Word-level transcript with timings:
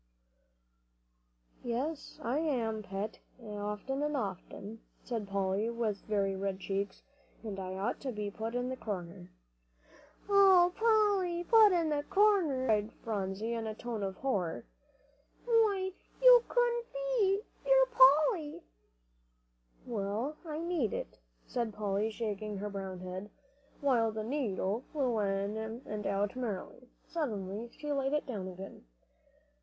"Yes 1.63 2.19
I 2.23 2.39
am, 2.39 2.81
Pet, 2.81 3.19
often 3.39 4.01
and 4.01 4.17
often," 4.17 4.81
said 5.03 5.27
Polly, 5.27 5.69
with 5.69 6.01
very 6.05 6.35
red 6.35 6.59
cheeks, 6.59 7.03
"and 7.43 7.59
I 7.59 7.75
ought 7.75 7.99
to 7.99 8.11
be 8.11 8.31
put 8.31 8.55
in 8.55 8.69
the 8.69 8.75
corner." 8.75 9.29
"Oh, 10.27 10.73
Polly, 10.75 11.43
put 11.43 11.71
in 11.71 11.89
the 11.89 12.01
corner!" 12.01 12.65
cried 12.65 12.91
Phronsie, 13.03 13.53
in 13.53 13.67
a 13.67 13.75
tone 13.75 14.01
of 14.01 14.15
horror. 14.15 14.65
"Why, 15.45 15.91
you 16.19 16.43
couldn't 16.47 16.85
be. 16.91 17.41
You're 17.63 17.87
Polly!" 17.91 18.63
"Well, 19.85 20.35
I 20.43 20.57
need 20.63 20.93
it," 20.93 21.19
said 21.45 21.75
Polly, 21.75 22.09
shaking 22.09 22.57
her 22.57 22.71
brown 22.71 23.01
head, 23.01 23.29
while 23.81 24.11
the 24.11 24.23
needle 24.23 24.83
flew 24.91 25.19
in 25.19 25.57
and 25.85 26.07
out 26.07 26.35
merrily. 26.35 26.89
Suddenly 27.07 27.69
she 27.77 27.91
laid 27.93 28.13
it 28.13 28.25
down. 28.25 28.83